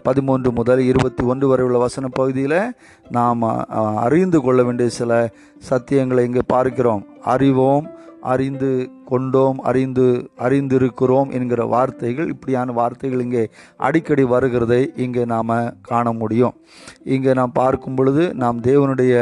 பதிமூன்று 0.07 0.51
முதல் 0.59 0.81
இருபத்தி 0.89 1.23
ஒன்று 1.31 1.47
வரை 1.51 1.65
உள்ள 1.65 1.79
வசன 1.83 2.09
பகுதியில் 2.19 2.57
நாம் 3.17 3.43
அறிந்து 4.05 4.41
கொள்ள 4.41 4.63
வேண்டிய 4.63 4.89
சில 4.99 5.21
சத்தியங்களை 5.69 6.23
இங்கே 6.29 6.43
பார்க்கிறோம். 6.55 7.03
அறிவோம் 7.35 7.87
அறிந்து 8.33 8.71
கொண்டோம் 9.07 9.57
அறிந்து 9.69 10.05
அறிந்திருக்கிறோம் 10.45 11.31
என்கிற 11.37 11.61
வார்த்தைகள் 11.73 12.29
இப்படியான 12.33 12.73
வார்த்தைகள் 12.77 13.23
இங்கே 13.25 13.43
அடிக்கடி 13.87 14.23
வருகிறதை 14.33 14.81
இங்கே 15.05 15.23
நாம் 15.33 15.51
காண 15.89 16.13
முடியும். 16.21 16.55
இங்கே 17.15 17.33
நாம் 17.39 17.57
பார்க்கும் 17.61 17.97
பொழுது 17.99 18.25
நாம் 18.43 18.63
தேவனுடைய 18.69 19.15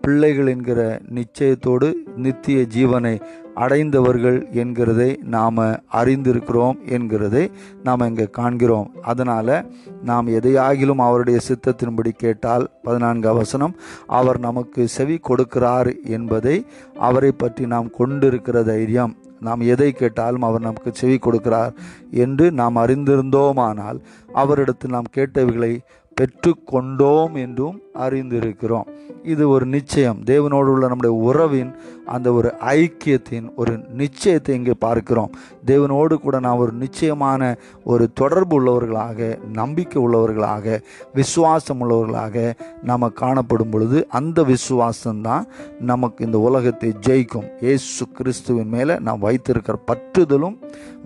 பிள்ளைகள் 0.00 0.46
என்கிற 0.46 0.80
நிச்சயத்தோடு 1.14 1.88
நித்திய 2.16 2.58
ஜீவனை 2.76 3.14
அடைந்தவர்கள் 3.54 4.36
என்கிறதை 4.52 5.08
நாம் 5.26 5.56
அறிந்திருக்கிறோம் 5.92 6.76
என்கிறதை 6.86 7.44
நாம் 7.82 8.04
இங்கே 8.06 8.26
காண்கிறோம். 8.30 8.90
அதனால் 9.02 9.54
நாம் 10.02 10.26
எதையாகிலும் 10.26 11.02
அவருடைய 11.06 11.38
சித்தத்தின்படி 11.48 12.12
கேட்டால் 12.16 12.66
பதினான்கு 12.82 13.28
அவசனம் 13.28 13.74
அவர் 14.06 14.38
நமக்கு 14.38 14.88
செவி 14.88 15.16
கொடுக்கிறார் 15.28 15.90
என்பதை 16.08 16.56
அவரை 16.98 17.32
பற்றி 17.32 17.66
நாம் 17.66 17.90
கொண்டிருக்கிற 17.90 18.62
தைரியம். 18.62 19.14
நாம் 19.40 19.60
எதை 19.72 19.92
கேட்டாலும் 19.92 20.42
அவர் 20.42 20.60
நமக்கு 20.60 20.90
செவி 20.92 21.18
கொடுக்கிறார் 21.18 21.74
என்று 22.10 22.46
நாம் 22.52 22.76
அறிந்திருந்தோமானால் 22.76 23.98
அவரிடத்தில் 24.34 24.94
நாம் 24.96 25.14
கேட்டவைகளை 25.16 25.72
பெற்றுக்கொண்டோம் 26.18 27.34
என்றும் 27.44 27.76
அறிந்திருக்கிறோம். 28.04 28.88
இது 29.22 29.48
ஒரு 29.48 29.66
நிச்சயம். 29.66 30.18
தேவனோடு 30.26 30.68
உள்ள 30.72 30.86
நம்முடைய 30.86 31.16
உறவின் 31.28 31.70
அந்த 32.04 32.32
ஒரு 32.32 32.54
ஐக்கியத்தின் 32.60 33.46
ஒரு 33.56 33.72
நிச்சயத்தை 33.96 34.50
இங்கே 34.50 34.74
பார்க்கிறோம். 34.78 35.32
தேவனோடு 35.66 36.14
கூட 36.14 36.36
நாம் 36.38 36.58
ஒரு 36.58 36.72
நிச்சயமான 36.72 37.58
ஒரு 37.84 38.04
தொடர்பு 38.12 38.54
உள்ளவர்களாக 38.58 39.18
நம்பிக்கை 39.52 39.98
உள்ளவர்களாக 40.02 40.76
விசுவாசம் 41.14 41.80
உள்ளவர்களாக 41.82 42.52
நாம் 42.82 43.12
காணப்படும் 43.12 43.70
பொழுது 43.70 44.06
அந்த 44.10 44.46
விசுவாசம்தான் 44.52 45.44
நமக்கு 45.80 46.24
இந்த 46.24 46.38
உலகத்தை 46.38 46.92
ஜெயிக்கும். 47.06 47.48
ஏசு 47.60 48.06
கிறிஸ்துவின் 48.08 48.68
மேலே 48.68 48.96
நாம் 48.98 49.18
வைத்திருக்கிற 49.18 49.78
பற்றுதலும் 49.86 50.56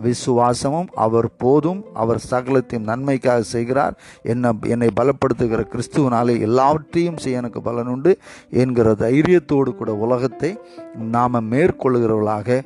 விசுவாசமும் 0.03 0.89
அவர் 1.07 1.37
போதும். 1.37 1.85
அவர் 1.95 2.25
சகலத்தையும் 2.31 2.89
நன்மைக்காக 2.93 3.43
செய்கிறார். 3.55 3.97
என்ன 4.23 4.53
என்னை 4.69 4.89
பலப்படுத்துகிற 5.03 5.63
கிறிஸ்துவனாலே 5.73 6.35
எல்லாவற்றையும் 6.49 7.21
செய்ய 7.23 7.41
எனக்கு 7.43 7.61
பலனுண்டு 7.69 8.11
என்கிற 8.63 8.89
தைரியத்தோடு 9.05 9.71
கூட 9.81 9.91
உலகத்தை 10.05 10.51
நாம் 11.15 11.47
மேற்கொள்ளுகிறவர்களாக 11.53 12.59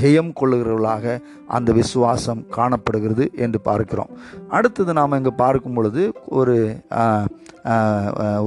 ஜெயம் 0.00 0.32
கொள்ளுகிறவர்களாக 0.40 1.14
அந்த 1.56 1.70
விசுவாசம் 1.78 2.42
காணப்படுகிறது 2.56 3.24
என்று 3.44 3.58
பார்க்கிறோம். 3.68 4.12
அடுத்தது 4.56 4.92
நாம் 4.98 5.16
இங்கே 5.18 5.32
பார்க்கும் 5.42 5.76
பொழுது 5.78 6.02
ஒரு 6.40 6.56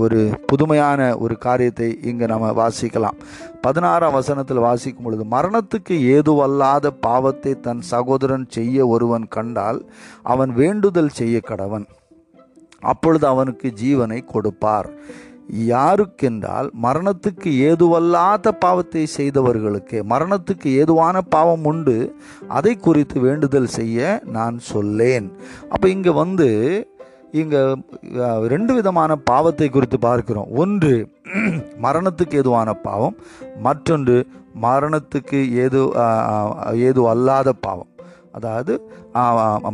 ஒரு 0.04 0.20
புதுமையான 0.50 1.02
ஒரு 1.24 1.36
காரியத்தை 1.46 1.90
இங்கே 2.10 2.26
நம்ம 2.32 2.48
வாசிக்கலாம். 2.62 3.20
பதினாறாம் 3.66 4.18
வசனத்தில் 4.18 4.66
வாசிக்கும் 4.68 5.06
பொழுது 5.08 5.26
மரணத்துக்கு 5.36 5.98
ஏதுவல்லாத 6.16 6.92
பாவத்தை 7.08 7.54
தன் 7.68 7.84
சகோதரன் 7.94 8.48
செய்ய 8.58 8.88
ஒருவன் 8.96 9.28
கண்டால் 9.38 9.80
அவன் 10.34 10.54
வேண்டுதல் 10.62 11.16
செய்ய 11.20 11.40
கடவன். 11.52 11.86
அப்பொழுது 12.92 13.26
அவனுக்கு 13.34 13.68
ஜீவனை 13.82 14.20
கொடுப்பார். 14.34 14.90
யாருக்கென்றால் 15.72 16.68
மரணத்துக்கு 16.86 17.50
ஏதுவல்லாத 17.68 18.52
பாவத்தை 18.64 19.04
செய்தவர்களுக்கு 19.18 19.98
மரணத்துக்கு 20.14 20.70
ஏதுவான 20.82 21.22
பாவம் 21.36 21.66
உண்டு 21.72 21.98
அதை 22.58 22.74
குறித்து 22.88 23.18
வேண்டுதல் 23.28 23.70
செய்ய 23.78 24.20
நான் 24.38 24.58
சொல்லேன். 24.74 25.28
அப்போ 25.74 25.88
இங்கே 25.96 26.14
வந்து 26.24 26.50
இங்கே 27.42 27.62
ரெண்டு 28.54 28.72
விதமான 28.78 29.12
பாவத்தை 29.30 29.68
குறித்து 29.70 29.98
பார்க்கிறோம். 30.08 30.50
ஒன்று 30.64 30.96
மரணத்துக்கு 31.86 32.36
ஏதுவான 32.42 32.70
பாவம் 32.88 33.16
மற்றொன்று 33.68 34.18
மரணத்துக்கு 34.66 35.40
ஏது 35.64 35.82
ஏது 36.88 37.02
அல்லாத 37.14 37.50
பாவம். 37.66 37.90
அதாவது 38.38 38.74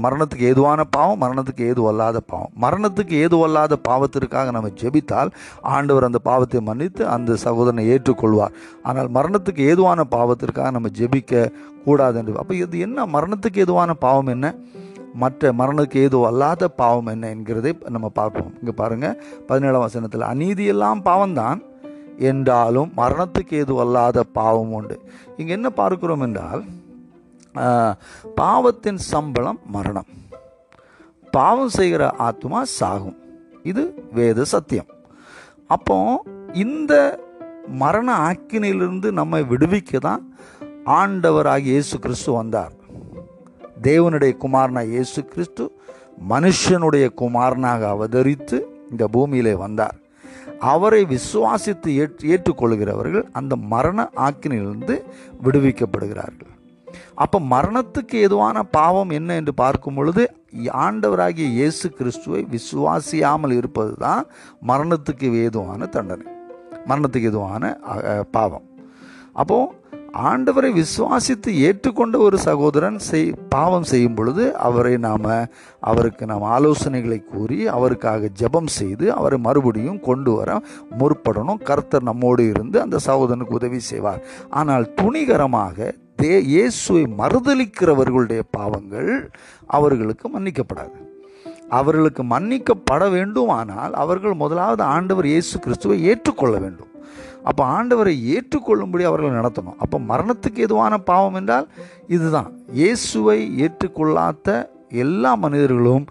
மரணத்துக்கு 0.06 0.46
ஏதுவான 0.52 0.82
பாவம் 0.96 1.22
மரணத்துக்கு 1.24 1.64
ஏது 1.72 1.82
அல்லாத 1.92 2.18
பாவம். 2.32 2.52
மரணத்துக்கு 2.64 3.16
ஏது 3.24 3.38
அல்லாத 3.46 3.78
பாவத்திற்காக 3.88 4.52
நம்ம 4.58 4.70
ஜெபித்தால் 4.82 5.32
ஆண்டவர் 5.76 6.08
அந்த 6.10 6.20
பாவத்தை 6.30 6.62
மன்னித்து 6.70 7.04
அந்த 7.16 7.38
சகோதரனை 7.46 7.86
ஏற்றுக்கொள்வார். 7.94 8.56
ஆனால் 8.88 9.10
மரணத்துக்கு 9.18 9.64
ஏதுவான 9.72 10.06
பாவத்திற்காக 10.16 10.72
நம்ம 10.78 10.92
ஜெபிக்க 11.00 11.50
கூடாது 11.88 12.18
என்று. 12.22 12.40
அப்போ 12.44 12.56
இது 12.64 12.84
என்ன? 12.88 13.06
மரணத்துக்கு 13.16 13.64
ஏதுவான 13.66 13.96
பாவம் 14.06 14.32
என்ன? 14.36 14.48
மற்ற 15.22 15.52
மரணத்துக்கு 15.60 16.02
ஏதோ 16.08 16.20
அல்லாத 16.30 16.68
பாவம் 16.82 17.10
என்ன 17.14 17.26
என்கிறதை 17.36 17.72
நம்ம 17.96 18.08
பார்ப்போம். 18.20 18.52
இங்கே 18.60 18.74
பாருங்கள் 18.82 19.18
பதினேழாம் 19.50 19.86
வசனத்தில் 19.86 20.30
அநீதியெல்லாம் 20.30 21.02
பாவம்தான் 21.08 21.60
என்றாலும் 22.30 22.90
மரணத்துக்கு 23.00 23.56
ஏது 23.62 23.76
அல்லாத 23.84 24.24
பாவம் 24.38 24.72
உண்டு. 24.78 24.96
இங்கே 25.40 25.54
என்ன 25.58 25.70
பார்க்கிறோம் 25.82 26.24
என்றால் 26.28 26.62
பாவத்தின் 28.36 29.00
சம்பளம் 29.12 29.60
மரணம். 29.76 30.10
பாவம் 31.32 31.74
செய்கிற 31.78 32.10
ஆத்மா 32.28 32.64
சாகும். 32.64 33.18
இது 33.64 33.84
வேத 34.14 34.44
சத்தியம். 34.44 34.90
அப்போ 35.68 35.98
இந்த 36.54 36.94
மரண 37.68 38.08
ஆக்கினிலிருந்து 38.30 39.12
நம்மை 39.20 39.42
விடுவிக்க 39.52 40.00
தான் 40.00 40.24
ஆண்டவராகிய 41.00 41.74
இயேசு 41.76 42.00
கிறிஸ்து 42.00 42.32
வந்தார். 42.32 42.74
தேவனுடைய 43.88 44.32
குமாரனாக 44.38 44.94
இயேசு 44.96 45.26
கிறிஸ்து 45.26 45.64
மனுஷனுடைய 46.32 47.06
குமாரனாக 47.22 47.82
அவதரித்து 47.96 48.58
இந்த 48.92 49.04
பூமியிலே 49.08 49.54
வந்தார். 49.66 49.98
அவரை 50.60 51.02
விசுவாசித்து 51.14 51.90
ஏற்று 52.02 52.24
ஏற்றுக்கொள்கிறவர்கள் 52.34 53.26
அந்த 53.40 53.56
மரண 53.56 54.10
ஆக்கினிலிருந்து 54.28 54.96
விடுவிக்கப்படுகிறார்கள். 55.44 56.54
அப்போ 57.24 57.38
மரணத்துக்கு 57.54 58.18
எதுவான 58.28 58.64
பாவம் 58.78 59.12
என்ன 59.20 59.36
என்று 59.42 59.54
பார்க்கும் 59.64 59.98
பொழுது 60.00 60.24
ஆண்டவராகிய 60.86 61.48
இயேசு 61.58 61.88
கிறிஸ்துவை 61.98 62.42
விசுவாசியாமல் 62.56 63.54
இருப்பது 63.60 63.94
தான் 64.06 64.24
மரணத்துக்கு 64.72 65.28
ஏதுவான 65.46 65.88
தண்டனை. 65.96 66.26
மரணத்துக்கு 66.90 67.30
எதுவான 67.34 67.64
பாவம். 68.38 68.66
அப்போ 69.42 69.60
ஆண்டவரை 70.30 70.70
விசுவாசித்து 70.80 71.50
ஏற்றுக்கொண்ட 71.66 72.16
ஒரு 72.28 72.38
சகோதரன் 72.46 72.98
செய் 73.10 73.28
பாவம் 73.54 73.86
செய்யும் 73.92 74.18
பொழுது 74.18 74.44
அவரை 74.68 74.94
நாம் 75.06 75.28
அவருக்கு 75.90 76.24
நாம் 76.32 76.46
ஆலோசனைகளை 76.56 77.20
கூறி 77.34 77.60
அவருக்காக 77.76 78.30
ஜெபம் 78.42 78.70
செய்து 78.80 79.06
அவரை 79.18 79.38
மறுபடியும் 79.48 80.02
கொண்டு 80.10 80.32
வர 80.40 80.60
முற்படணும். 81.02 81.62
கர்த்தர் 81.70 82.08
நம்மோடு 82.10 82.46
இருந்து 82.54 82.78
அந்த 82.86 83.00
சகோதரனுக்கு 83.08 83.60
உதவி 83.60 83.80
செய்வார். 83.92 84.22
ஆனால் 84.62 84.88
துணிகரமாக 85.02 85.92
தே 86.22 86.34
இயேசுவை 86.54 87.04
மறுதலிக்கிறவர்களுடைய 87.20 88.42
பாவங்கள் 88.56 89.12
அவர்களுக்கு 89.78 90.26
மன்னிக்கப்படாது. 90.34 90.98
அவர்களுக்கு 91.80 92.24
மன்னிக்கப்பட 92.24 93.04
வேண்டுமானால் 93.12 93.94
அவர்கள் 94.04 94.34
முதலாவது 94.34 94.84
ஆண்டவர் 94.96 95.28
இயேசு 95.32 95.54
கிறிஸ்துவை 95.60 95.98
ஏற்றுக்கொள்ள 96.12 96.56
வேண்டும். 96.58 96.92
அப்போ 97.50 97.64
ஆண்டவரை 97.78 98.14
ஏற்றுக்கொள்ளும்படி 98.34 99.04
அவர்களை 99.10 99.32
நடத்தணும். 99.38 99.80
அப்போ 99.84 100.00
மரணத்துக்கு 100.12 100.60
எதுவான 100.68 101.00
பாவம் 101.10 101.38
என்றால் 101.40 101.68
இதுதான். 102.16 102.52
இயேசுவை 102.80 103.40
ஏற்றுக்கொள்ளாத 103.66 104.48
எல்லா 105.04 105.32
மனிதர்களும் 105.36 106.06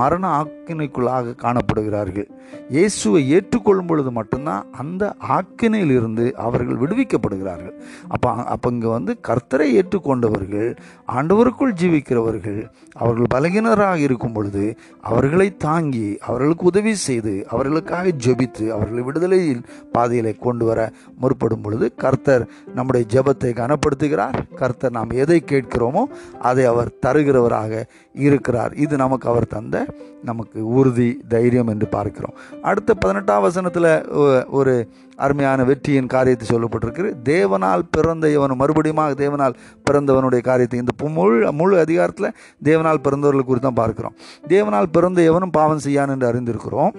மரண 0.00 0.26
ஆக்கினைக்குள்ளாக 0.64 1.34
காணப்படுகிறார்கள். 1.44 2.28
இயேசுவை 2.74 3.20
ஏற்றுக்கொள்ளும் 3.36 3.88
பொழுது 3.90 4.10
மட்டும்தான் 4.18 4.62
அந்த 4.82 5.02
ஆக்கினையிலிருந்து 5.36 6.24
அவர்கள் 6.46 6.80
விடுவிக்கப்படுகிறார்கள். 6.82 7.74
அப்போ 8.14 8.28
அப்போ 8.54 8.68
இங்கே 8.74 8.88
வந்து 8.96 9.12
கர்த்தரை 9.28 9.66
ஏற்றுக்கொண்டவர்கள் 9.78 10.70
ஆண்டவருக்குள் 11.16 11.74
ஜீவிக்கிறவர்கள் 11.80 12.60
அவர்கள் 13.02 13.32
பலகினராக 13.34 13.98
இருக்கும் 14.06 14.34
பொழுது 14.36 14.64
அவர்களை 15.10 15.48
தாங்கி 15.66 16.06
அவர்களுக்கு 16.28 16.66
உதவி 16.72 16.94
செய்து 17.06 17.34
அவர்களுக்காக 17.54 18.14
ஜெபித்து 18.26 18.66
அவர்களை 18.76 19.04
விடுதலையில் 19.08 19.62
பாதையிலே 19.96 20.32
கொண்டு 20.46 20.64
வர 20.70 20.80
முற்படும் 21.24 21.64
பொழுது 21.66 21.86
கர்த்தர் 22.04 22.46
நம்முடைய 22.78 23.04
ஜெபத்தை 23.14 23.52
கனப்படுத்துகிறார். 23.60 24.38
கர்த்தர் 24.62 24.96
நாம் 24.98 25.18
எதை 25.24 25.38
கேட்கிறோமோ 25.52 26.04
அதை 26.50 26.64
அவர் 26.72 26.94
தருகிறவராக 27.06 27.82
இருக்கிறார். 28.26 28.72
இது 28.84 28.94
நமக்கு 29.04 29.26
அவர் 29.32 29.52
தந்த 29.56 29.76
நமக்கு 30.28 30.53
உறுதி 30.54 31.20
தைரியம் 31.28 31.66
என்று 31.66 31.86
பார்க்கிறோம். 31.86 32.34
அடுத்த 32.62 32.94
பதினெட்டாம் 32.94 33.42
வசனத்தில் 33.42 34.08
ஒரு 34.46 34.88
அருமையான 35.16 35.64
வெற்றியின் 35.64 36.06
காரியத்தை 36.06 36.56
சொல்லப்பட்டிருக்கு 36.56 37.14
தேவனால் 37.24 37.82
பிறந்த 37.90 38.30
இவன் 38.30 38.56
மறுபடியும் 38.56 38.96
தேவனால் 38.96 39.54
பிறந்தவனுடைய 39.90 40.40
காரியத்தை 40.40 40.78
இந்த 40.78 40.92
பு- 41.02 41.12
முழு 41.12 41.52
முழு 41.52 41.78
அதிகாரத்தில் 41.78 42.32
தேவனால் 42.64 42.98
பிறந்தவர்களுக்கு 43.04 43.44
குறித்து 43.44 43.72
தான் 43.72 43.74
பார்க்கிறோம். 43.74 44.14
தேவனால் 44.48 44.86
பிறந்த 44.92 45.22
எவனும் 45.22 45.50
பாவம் 45.50 45.78
செய்யான் 45.78 46.08
என்று 46.08 46.32
அறிந்திருக்கிறோம். 46.32 46.94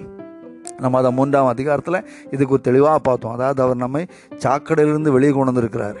நம்ம 0.78 0.98
அதை 0.98 1.12
மூன்றாம் 1.12 1.46
அதிகாரத்தில் 1.46 2.08
இதுக்கு 2.30 2.52
ஒரு 2.52 2.60
தெளிவாக 2.60 2.98
பார்த்தோம். 2.98 3.32
அதாவது 3.32 3.62
அவர் 3.62 3.76
நம்மை 3.76 4.06
சாக்கடையிலிருந்து 4.36 5.08
வெளியே 5.08 5.32
கொண்டு 5.32 5.52
வந்திருக்கிறாரு. 5.52 5.96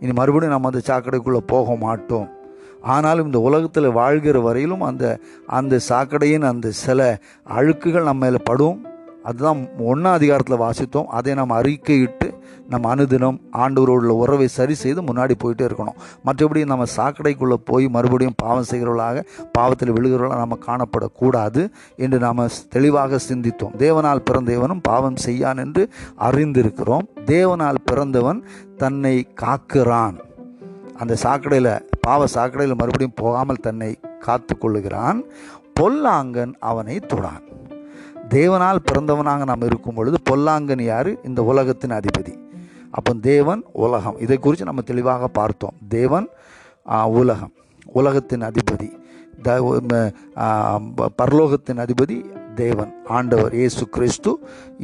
இனி 0.00 0.12
மறுபடியும் 0.12 0.52
நம்ம 0.52 0.70
அந்த 0.72 0.80
சாக்கடைக்குள்ளே 0.86 1.36
போக 1.36 1.74
மாட்டோம். 1.74 2.38
ஆனாலும் 2.82 3.26
இந்த 3.26 3.40
உலகத்தில் 3.40 3.90
வாழ்கிற 3.90 4.40
வரையிலும் 4.40 4.80
அந்த 4.80 5.18
அந்த 5.46 5.80
சாக்கடையின் 5.88 6.44
அந்த 6.44 6.70
சில 6.70 7.18
அழுக்குகள் 7.48 8.02
நம்ம 8.02 8.24
மேலே 8.24 8.36
படும். 8.44 8.84
அதுதான் 9.24 9.68
ஒன்றாம் 9.78 10.12
அதிகாரத்தில் 10.12 10.58
வாசித்தோம். 10.58 11.04
அதை 11.04 11.34
நம்ம 11.34 11.60
அறிக்கையிட்டு 11.60 12.38
நம்ம 12.68 12.94
அனுதினம் 12.94 13.40
ஆண்டவரோட 13.52 14.06
உறவை 14.06 14.48
சரி 14.48 14.74
செய்து 14.74 15.02
முன்னாடி 15.02 15.30
போயிட்டே 15.44 15.70
இருக்கணும். 15.70 15.94
மற்றபடி 16.24 16.66
நம்ம 16.66 16.84
சாக்கடைக்குள்ளே 16.96 17.54
போய் 17.54 17.88
மறுபடியும் 17.88 18.32
பாவம் 18.36 18.64
செய்கிறவர்களாக 18.70 19.24
பாவத்தில் 19.52 19.92
விழுகிறவர்களாக 19.92 20.36
நம்ம 20.36 20.58
காணப்படக்கூடாது 20.66 21.70
என்று 21.96 22.18
நாம் 22.18 22.48
தெளிவாக 22.68 23.18
சிந்தித்தோம். 23.28 23.76
தேவனால் 23.78 24.24
பிறந்தவனும் 24.30 24.80
பாவம் 24.82 25.16
செய்யான் 25.16 25.56
என்று 25.56 25.90
அறிந்திருக்கிறோம். 26.18 27.06
தேவனால் 27.26 27.78
பிறந்தவன் 27.84 28.44
தன்னை 28.76 29.28
காக்கிறான். 29.40 30.18
அந்த 30.96 31.16
சாக்கடையில் 31.22 31.88
பாவ 32.00 32.24
சாக்கடையில் 32.34 32.80
மறுபடியும் 32.80 33.18
போகாமல் 33.22 33.64
தன்னை 33.66 33.90
காத்து 34.26 34.54
கொள்ளுகிறான் 34.56 35.20
பொல்லாங்கன் 35.80 36.52
அவனை 36.70 36.96
தொடான். 36.96 37.44
தேவனால் 38.34 38.84
பிறந்தவனாக 38.88 39.44
நாம் 39.50 39.66
இருக்கும் 39.70 39.96
பொழுது 39.98 40.18
பொல்லாங்கன் 40.30 40.82
யார்? 40.82 41.10
இந்த 41.24 41.40
உலகத்தின் 41.42 41.96
அதிபதி. 41.98 42.34
அப்போ 42.90 43.12
தேவன் 43.12 43.62
உலகம். 43.84 44.18
இதை 44.18 44.36
குறித்து 44.38 44.64
நம்ம 44.64 44.82
தெளிவாக 44.90 45.28
பார்த்தோம். 45.28 45.76
தேவன் 45.88 46.28
உலகம். 47.20 47.52
உலகத்தின் 48.00 48.44
அதிபதி. 48.50 48.88
த 49.42 49.52
பரலோகத்தின் 51.22 51.82
அதிபதி 51.84 52.16
தேவன் 52.54 52.90
ஆண்டவர் 53.16 53.54
இயேசு 53.58 53.84
கிறிஸ்து. 53.88 54.30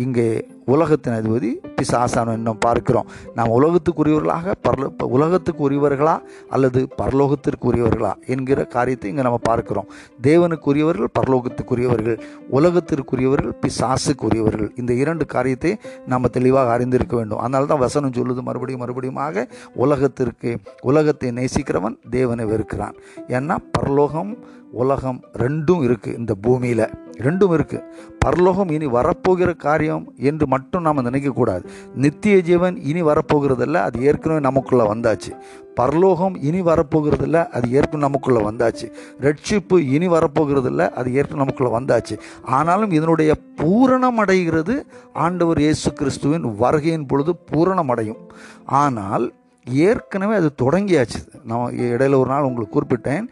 இங்கே 0.05 0.27
உலகத்தின் 0.75 1.17
அதிபதி 1.17 1.51
பிசாசான 1.79 2.33
இன்னும் 2.39 2.61
பார்க்கிறோம். 2.65 3.09
நாம் 3.37 3.53
உலகத்துக்குரியவர்களாக 3.57 4.55
பரலோ 4.67 4.89
உலகத்துக்குரியவர்களா 5.17 6.15
அல்லது 6.55 6.81
பரலோகத்திற்குரியவர்களா 7.01 8.13
என்கிற 8.35 8.65
காரியத்தை 8.65 9.11
இங்கே 9.11 9.25
நம்ம 9.29 9.41
பார்க்கிறோம். 9.51 9.89
தேவனுக்குரியவர்கள் 10.29 11.13
பரலோகத்துக்குரியவர்கள் 11.19 12.19
உலகத்திற்குரியவர்கள் 12.59 13.57
பிசாசுக்குரியவர்கள். 13.65 14.71
இந்த 14.83 14.93
இரண்டு 15.03 15.27
காரியத்தை 15.27 15.73
நாம் 16.07 16.35
தெளிவாக 16.39 16.75
அறிந்திருக்க 16.77 17.17
வேண்டும். 17.17 17.39
அதனால 17.39 17.71
தான் 17.73 17.85
வசனம் 17.87 18.17
சொல்லுது 18.19 18.43
மறுபடியும் 18.49 18.85
மறுபடியுமாக 18.85 19.47
உலகத்திற்கு 19.75 20.59
உலகத்தை 20.83 21.31
நேசிக்கிறவன் 21.31 21.99
தேவனை 22.11 22.45
வெறுக்கிறான். 22.45 22.97
ஏன்னா 23.29 23.57
பரலோகம் 23.79 24.33
உலகம் 24.73 25.21
ரெண்டும் 25.43 25.83
இருக்குது 25.87 26.17
இந்த 26.21 26.33
பூமியில். 26.45 26.87
ரெண்டும் 27.25 27.53
இருக்குது 27.57 27.85
பரலோகம் 28.19 28.69
இனி 28.69 28.87
வரப்போகிற 28.87 29.57
காரியம் 29.57 30.13
என்று 30.17 30.47
மட்டும் 30.47 30.83
நாம் 30.83 31.07
நினைக்கக்கூடாது. 31.09 31.65
நித்திய 31.95 32.41
ஜீவன் 32.41 32.77
இனி 32.91 33.03
வரப்போகிறதில்ல 33.03 33.75
அது 33.75 34.03
ஏற்கனவே 34.03 34.41
நமக்குள்ளே 34.41 34.87
வந்தாச்சு. 34.93 35.33
பரலோகம் 35.75 36.37
இனி 36.41 36.61
வரப்போகிறதில்ல 36.61 37.49
அது 37.49 37.71
ஏற்கனவே 37.71 38.05
நமக்குள்ளே 38.07 38.43
வந்தாச்சு. 38.49 38.87
ரட்சிப்பு 39.21 39.79
இனி 39.79 40.09
வரப்போகிறதில்ல 40.09 40.91
அது 40.91 41.15
ஏற்கனவே 41.15 41.43
நமக்குள்ளே 41.45 41.73
வந்தாச்சு. 41.79 42.17
ஆனாலும் 42.43 42.91
இதனுடைய 42.91 43.33
பூரணம் 43.63 44.21
அடைகிறது 44.25 44.87
ஆண்டவர் 45.13 45.59
இயேசு 45.59 45.93
கிறிஸ்துவின் 45.93 46.47
வருகையின் 46.63 47.07
பொழுது 47.07 47.35
பூரணம் 47.53 47.89
அடையும் 47.89 48.23
ஆனால் 48.67 49.33
ஏற்கனவே 49.67 50.35
அது 50.35 50.51
தொடங்கியாச்சு. 50.63 51.21
நான் 51.45 51.73
இடையில 51.73 52.19
ஒரு 52.19 52.31
நாள் 52.31 52.43
உங்களுக்கு 52.43 52.81
குறிப்பிட்டேன். 52.81 53.25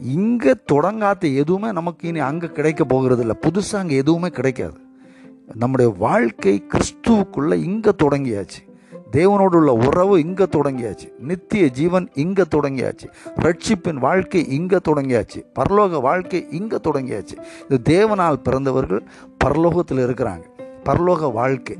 இங்கே 0.00 0.52
தொடங்காத 0.72 1.34
எதுவுமே 1.34 1.72
நமக்கு 1.72 2.08
இனி 2.08 2.18
அங்கே 2.18 2.46
கிடைக்க 2.46 2.84
போகிறது 2.84 3.20
இல்லை 3.20 3.36
புதுசாக 3.42 3.76
அங்கே 3.76 3.96
எதுவுமே 3.96 4.28
கிடைக்காது. 4.28 4.78
நம்முடைய 5.54 5.94
வாழ்க்கை 5.98 6.64
கிறிஸ்துவுக்குள்ளே 6.68 7.54
இங்கே 7.54 7.90
தொடங்கியாச்சு. 8.02 8.66
தேவனோடு 9.12 9.54
உள்ள 9.54 9.72
உறவு 9.72 10.20
இங்கே 10.20 10.44
தொடங்கியாச்சு. 10.44 11.12
நித்திய 11.18 11.68
ஜீவன் 11.68 12.08
இங்கே 12.14 12.42
தொடங்கியாச்சு. 12.42 13.06
ரட்சிப்பின் 13.34 13.94
வாழ்க்கை 13.94 14.48
இங்கே 14.48 14.76
தொடங்கியாச்சு. 14.76 15.42
பரலோக 15.58 16.00
வாழ்க்கை 16.00 16.46
இங்கே 16.50 16.76
தொடங்கியாச்சு. 16.76 17.36
இது 17.68 17.80
தேவனால் 17.84 18.32
பிறந்தவர்கள் 18.32 19.02
பரலோகத்தில் 19.44 20.04
இருக்கிறாங்க. 20.06 20.42
பரலோக 20.88 21.32
வாழ்க்கை. 21.32 21.76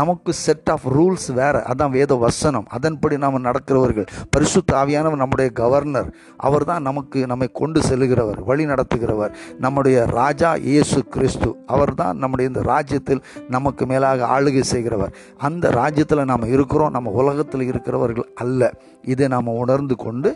நமக்கு 0.00 0.32
செட் 0.32 0.70
ஆஃப் 0.74 0.86
ரூல்ஸ் 0.96 1.28
வேறு. 1.38 1.60
அதான் 1.72 1.94
வேத 1.96 2.14
வசனம் 2.24 2.66
அதன்படி 2.76 3.18
நாம் 3.24 3.46
நடக்கிறவர்கள். 3.48 4.06
பரிசுத்த 4.30 4.76
ஆவியானவர் 4.82 5.22
நம்முடைய 5.22 5.50
கவர்னர் 5.60 6.08
அவர் 6.36 6.64
தான் 6.64 6.86
நமக்கு 6.88 7.26
நம்மை 7.26 7.48
கொண்டு 7.60 7.80
செல்கிறவர் 7.88 8.40
வழி 8.44 8.66
நடத்துகிறவர். 8.66 9.32
நம்முடைய 9.58 10.06
ராஜா 10.20 10.50
இயேசு 10.54 10.98
கிறிஸ்து. 11.16 11.50
அவர் 11.66 11.94
தான் 11.94 12.16
நம்முடைய 12.16 12.50
இந்த 12.52 12.62
ராஜ்யத்தில் 12.72 13.22
நமக்கு 13.48 13.86
மேலாக 13.86 14.26
ஆளுகை 14.36 14.64
செய்கிறவர். 14.72 15.14
அந்த 15.48 15.70
ராஜ்யத்தில் 15.80 16.28
நாம் 16.32 16.50
இருக்கிறோம். 16.54 16.90
நம்ம 16.90 17.10
உலகத்தில் 17.22 17.66
இருக்கிறவர்கள் 17.70 18.28
அல்ல. 18.34 18.72
இதை 19.12 19.26
நாம் 19.28 19.46
உணர்ந்து 19.46 19.94
கொண்டு 19.96 20.28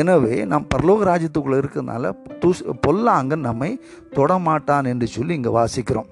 எனவே 0.00 0.34
நாம் 0.44 0.66
பரலோக 0.74 1.00
ராஜ்யத்துக்குள்ளே 1.10 1.58
இருக்கிறதுனால 1.62 2.14
தூஸ் 2.42 2.60
பொல்லாங்கன் 2.86 3.46
நம்மை 3.50 3.70
தொடமாட்டான் 4.18 4.88
என்று 4.92 5.06
சொல்லி 5.06 5.34
இங்கே 5.34 5.52
வாசிக்கிறோம். 5.60 6.10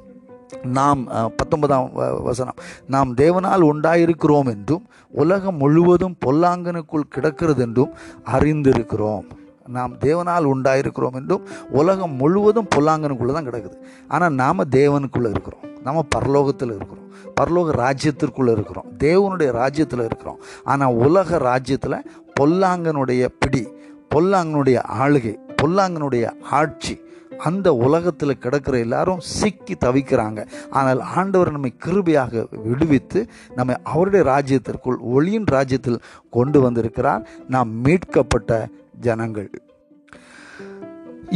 நாம் 0.62 1.04
பத்தொன்பதாம் 1.36 1.90
வ- 1.96 2.22
வசனம் 2.22 2.54
நாம் 2.86 3.14
தேவனால் 3.14 3.72
உண்டாயிருக்கிறோம் 3.72 4.46
என்றும் 4.46 4.86
உலகம் 5.08 5.56
முழுவதும் 5.56 6.16
பொல்லாங்கனுக்குள் 6.26 7.08
கிடக்கிறது 7.08 7.62
என்றும் 7.62 7.94
அறிந்திருக்கிறோம். 8.24 9.24
நாம் 9.66 9.98
தேவனால் 9.98 10.52
உண்டாயிருக்கிறோம் 10.54 11.14
என்றும் 11.14 11.46
உலகம் 11.70 12.14
முழுவதும் 12.14 12.68
பொல்லாங்கனுக்குள்ளே 12.74 13.32
தான் 13.32 13.50
கிடக்குது. 13.50 13.74
ஆனால் 14.08 14.32
நாம் 14.32 14.68
தேவனுக்குள்ளே 14.68 15.30
இருக்கிறோம். 15.30 15.60
நம்ம 15.84 16.04
பரலோகத்தில் 16.16 16.76
இருக்கிறோம். 16.76 17.12
பரலோக 17.40 17.72
ராஜ்யத்திற்குள்ளே 17.72 18.50
இருக்கிறோம். 18.50 18.84
தேவனுடைய 18.98 19.50
ராஜ்யத்தில் 19.50 20.04
இருக்கிறோம். 20.04 20.40
ஆனால் 20.64 20.94
உலக 20.94 21.38
ராஜ்யத்தில் 21.38 22.10
பொல்லாங்கனுடைய 22.40 23.28
பிடி 23.38 23.68
பொல்லாங்கனுடைய 24.14 24.82
ஆளுகை 25.00 25.36
பொல்லாங்கனுடைய 25.62 26.40
ஆட்சி 26.40 27.00
அந்த 27.48 27.68
உலகத்தில் 27.86 28.40
கிடக்கிற 28.44 28.74
எல்லாரும் 28.86 29.20
சிக்கி 29.36 29.74
தவிக்கிறாங்க. 29.84 30.40
ஆனால் 30.78 31.00
ஆண்டவர் 31.18 31.54
நம்மை 31.56 31.72
கிருபையாக 31.84 32.42
விடுவித்து 32.68 33.20
நம்மை 33.58 33.76
அவருடைய 33.92 34.24
ராஜ்யத்திற்குள் 34.32 34.98
ஒளியின் 35.14 35.48
ராஜ்யத்தில் 35.56 36.02
கொண்டு 36.38 36.60
வந்திருக்கிறார். 36.66 37.24
நாம் 37.54 37.72
மீட்கப்பட்ட 37.86 38.60
ஜனங்கள். 39.08 39.50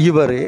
இவரே 0.08 0.44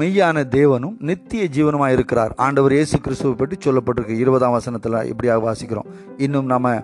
மெய்யான 0.00 0.38
தேவனும் 0.56 0.96
நித்திய 1.08 1.42
ஜீவனமாக 1.56 1.94
இருக்கிறார். 1.96 2.32
ஆண்டவர் 2.46 2.74
இயேசு 2.76 2.96
கிறிஸ்துவை 3.04 3.34
பற்றி 3.36 3.56
சொல்லப்பட்டிருக்கு. 3.66 4.14
இருபதாம் 4.24 4.56
வசனத்தில் 4.56 4.96
இப்படியாக 5.12 5.40
வாசிக்கிறோம். 5.46 5.88
இன்னும் 6.26 6.50
நம்ம 6.52 6.74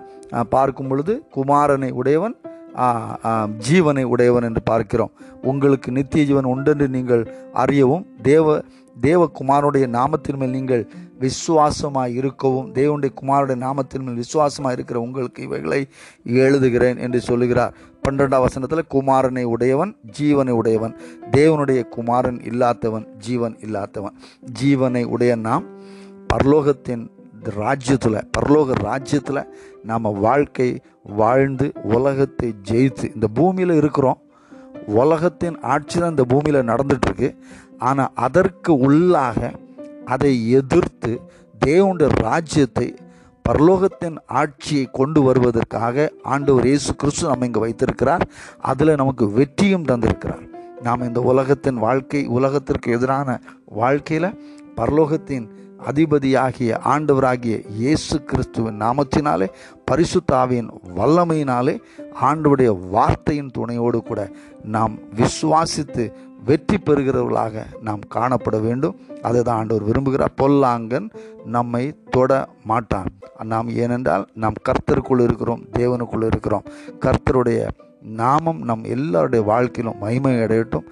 பார்க்கும் 0.55 0.89
பொழுது 0.91 1.13
குமாரனை 1.35 1.89
உடையவன் 2.01 2.35
ஜீவனை 3.67 4.03
உடையவன் 4.13 4.47
என்று 4.49 4.61
பார்க்கிறோம். 4.71 5.11
உங்களுக்கு 5.51 5.89
நித்திய 5.91 6.23
ஜீவன் 6.25 6.51
உண்டென்று 6.53 6.87
நீங்கள் 6.87 7.23
அறியவும் 7.63 8.05
தேவ 8.29 8.61
தேவகுமாரனுடைய 9.05 9.85
நாமத்தின் 9.97 10.37
மேல் 10.39 10.55
நீங்கள் 10.55 10.83
விசுவாசமாக 11.19 12.15
இருக்கவும் 12.19 12.67
தேவனுடைய 12.73 13.11
குமாரனுடைய 13.21 13.57
நாமத்தின் 13.63 14.03
மேல் 14.05 14.19
விசுவாசமாக 14.23 14.75
இருக்கிற 14.77 14.97
உங்களுக்கு 14.99 15.39
இவைகளை 15.47 15.79
எழுதுகிறேன் 16.41 16.99
என்று 17.05 17.19
சொல்லுகிறார். 17.21 17.73
பன்னிரெண்டாம் 18.03 18.45
வசனத்தில் 18.45 18.91
குமாரனை 18.95 19.43
உடையவன் 19.53 19.93
ஜீவனை 20.19 20.53
உடையவன். 20.59 20.93
தேவனுடைய 21.31 21.81
குமாரன் 21.95 22.39
இல்லாதவன் 22.51 23.07
ஜீவன் 23.17 23.55
இல்லாதவன். 23.59 24.15
ஜீவனை 24.61 25.03
உடைய 25.05 25.35
நாம் 25.47 25.65
பரலோகத்தின் 26.33 27.03
ராஜ்யத்தில் 27.49 28.25
பரலோக 28.37 28.75
ராஜ்யத்தில் 28.83 29.47
நாம் 29.83 30.19
வாழ்க்கை 30.19 30.81
வாழ்ந்து 31.03 31.71
உலகத்தை 31.83 32.55
ஜெயித்து 32.71 33.13
இந்த 33.13 33.27
பூமியில் 33.33 33.73
இருக்கிறோம். 33.75 34.19
உலகத்தின் 34.87 35.59
ஆட்சி 35.61 35.99
தான் 35.99 36.09
இந்த 36.09 36.23
பூமியில் 36.23 36.67
நடந்துட்டுருக்கு. 36.71 37.35
ஆனால் 37.77 38.13
அதற்கு 38.15 38.73
உள்ளாக 38.87 39.51
அதை 40.05 40.49
எதிர்த்து 40.49 41.21
தேவனுடைய 41.65 42.09
ராஜ்யத்தை 42.21 42.95
பரலோகத்தின் 43.49 44.17
ஆட்சியை 44.25 44.85
கொண்டு 44.91 45.21
வருவதற்காக 45.23 46.11
ஆண்டவர் 46.21 46.65
இயேசு 46.65 46.95
கிறிஸ்து 46.95 47.27
நம்ம 47.27 47.45
இங்கே 47.45 47.59
வைத்திருக்கிறார். 47.59 48.23
அதில் 48.59 48.95
நமக்கு 48.95 49.31
வெற்றியும் 49.31 49.85
தந்திருக்கிறார். 49.85 50.43
நாம் 50.81 51.01
இந்த 51.01 51.21
உலகத்தின் 51.21 51.77
வாழ்க்கை 51.77 52.25
உலகத்திற்கு 52.27 52.91
எதிரான 52.91 53.39
வாழ்க்கையில் 53.65 54.37
பரலோகத்தின் 54.75 55.45
அதிபதியாகிய 55.89 56.71
ஆண்டவராகிய 56.93 57.55
இயேசு 57.81 58.23
கிறிஸ்துவின் 58.23 58.81
நாமத்தினாலே 58.81 59.47
பரிசுத்தாவின் 59.91 60.69
வல்லமையினாலே 60.95 61.75
ஆண்டவருடைய 62.21 62.71
வார்த்தையின் 62.89 63.53
துணையோடு 63.57 64.01
கூட 64.01 64.21
நாம் 64.75 64.95
விசுவாசித்து 65.21 66.05
வெற்றி 66.47 66.77
பெறுகிறவர்களாக 66.77 67.65
நாம் 67.81 68.01
காணப்பட 68.15 68.55
வேண்டும். 68.61 68.95
அதை 69.21 69.41
தான் 69.41 69.57
ஆண்டவர் 69.57 69.87
விரும்புகிறார். 69.89 70.33
பொல்லாங்கன் 70.41 71.07
நம்மை 71.45 71.83
தொட 72.09 72.31
மாட்டான். 72.63 73.09
நாம் 73.43 73.69
ஏனென்றால் 73.83 74.25
நாம் 74.43 74.61
கர்த்தருக்குள் 74.69 75.23
இருக்கிறோம் 75.27 75.63
தேவனுக்குள் 75.77 76.25
இருக்கிறோம். 76.25 76.67
கர்த்தருடைய 77.05 77.61
நாமம் 78.01 78.61
நம் 78.61 78.83
எல்லாருடைய 78.95 79.45
வாழ்க்கையிலும் 79.45 79.99
மகிமை 79.99 80.33
அடையட்டும். 80.35 80.87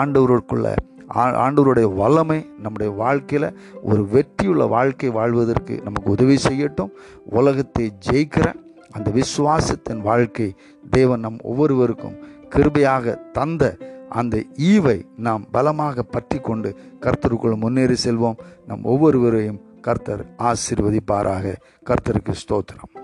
ஆண்டவருக்குள்ள 0.00 0.74
ஆண்டவருடைய 1.12 1.94
வல்லமை 1.94 2.50
நம்முடைய 2.58 2.92
வாழ்க்கையில் 2.92 3.58
ஒரு 3.82 4.06
வெற்றியுள்ள 4.06 4.66
வாழ்க்கை 4.66 5.10
வாழ்வதற்கு 5.10 5.80
நமக்கு 5.84 6.10
உதவி 6.10 6.38
செய்யட்டும். 6.48 6.90
உலகத்தை 7.24 7.92
ஜெயிக்கிற 8.10 8.54
அந்த 8.90 9.10
விசுவாசத்தின் 9.10 10.02
வாழ்க்கை 10.02 10.56
தேவன் 10.90 11.20
நம் 11.20 11.38
ஒவ்வொருவருக்கும் 11.42 12.16
கிருபையாக 12.50 13.30
தந்த 13.32 13.76
அந்த 14.08 14.44
ஈவை 14.58 15.04
நாம் 15.16 15.44
பலமாக 15.50 16.02
பற்றி 16.02 16.38
கொண்டு 16.38 16.76
கர்த்தருக்குள் 17.00 17.56
முன்னேறி 17.56 17.94
செல்வோம். 18.04 18.38
நம் 18.66 18.84
ஒவ்வொருவரையும் 18.84 19.60
கர்த்தர் 19.80 20.26
ஆசீர்வதிப்பாராக. 20.38 21.54
கர்த்தருக்கு 21.84 22.34
ஸ்தோத்திரம். 22.34 23.03